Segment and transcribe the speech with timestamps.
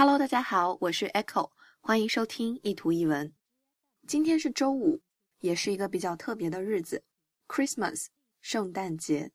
[0.00, 3.30] Hello，大家好，我是 Echo，欢迎收听一图一文。
[4.06, 4.98] 今天是周五，
[5.40, 7.04] 也是一个比较特别的日子
[7.46, 8.06] ，Christmas，
[8.40, 9.30] 圣诞节。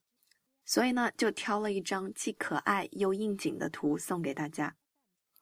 [0.66, 4.76] 所以呢，就挑了一张既可爱又应景的图送给大家。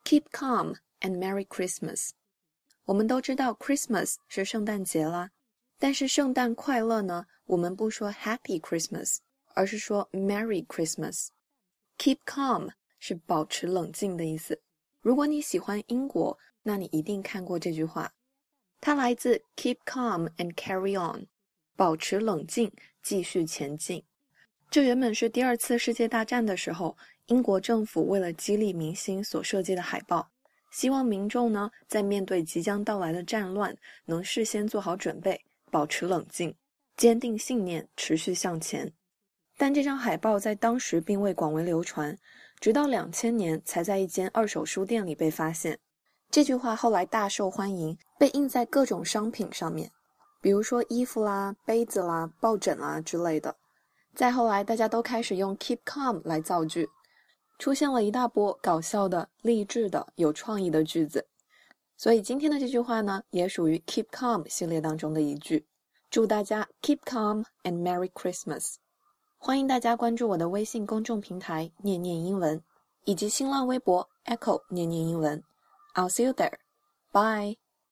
[0.04, 2.10] Keep calm and Merry Christmas。
[2.84, 5.32] 我们都知道 Christmas 是圣诞节啦，
[5.80, 9.20] 但是圣诞快乐呢，我们不说 Happy Christmas，
[9.56, 11.30] 而是说 Merry Christmas。
[11.98, 14.62] Keep calm 是保持冷静的意思。
[15.04, 18.10] 如果你喜欢英国，那你一定看过这句话，
[18.80, 21.28] 它来自 Keep calm and carry on，
[21.76, 24.02] 保持冷静，继续前进。
[24.72, 30.26] 这原本是第二次世界大战的时候，英国政府为了激励民心所设计的海报，
[30.72, 33.76] 希望民众呢在面对即将到来的战乱，
[34.06, 35.38] 能事先做好准备，
[35.70, 36.56] 保持冷静，
[36.96, 38.90] 坚定信念，持续向前。
[39.64, 42.20] 但这张海报在当时并未广为流传，
[42.60, 45.80] 直到两千年才在一间二手书店里被发现。
[46.30, 49.90] 这句话后来大受欢迎，被印在各种商品上面，
[50.42, 53.56] 比如说衣服啦、杯子啦、抱枕啦之类的。
[54.14, 56.90] 再后来，大家都开始用 keep calm 来造句，
[57.58, 61.26] 出现了一大波搞笑的、励志的、有创意的句子。
[61.96, 65.66] 所以今天的这句话呢，也属于 keep calm 系列当中的一句。
[66.10, 68.83] 祝大家 keep calm and Merry Christmas！
[69.46, 72.64] 欢迎大家关注我的微信公众平台“念念英文”，
[73.04, 75.44] 以及新浪微博 Echo 念念英文。
[75.96, 76.54] I'll see you there.
[77.12, 77.63] Bye.